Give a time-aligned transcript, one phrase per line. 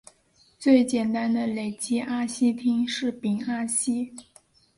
[0.57, 4.11] 最简单的累积二烯烃是丙二烯。